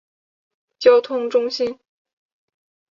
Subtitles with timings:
[0.79, 1.79] 交通中心。